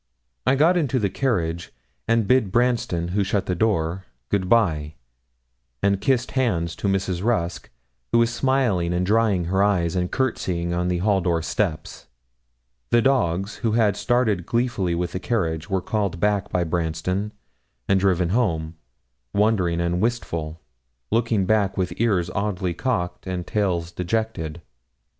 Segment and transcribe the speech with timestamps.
[0.47, 1.71] I got into the carriage,
[2.07, 4.95] and bid Branston, who shut the door, good bye,
[5.83, 7.23] and kissed hands to Mrs.
[7.23, 7.69] Rusk,
[8.11, 12.07] who was smiling and drying her eyes and courtesying on the hall door steps.
[12.89, 17.31] The dogs, who had started gleefully with the carriage, were called back by Branston,
[17.87, 18.77] and driven home,
[19.33, 20.61] wondering and wistful,
[21.11, 24.63] looking back with ears oddly cocked and tails dejected.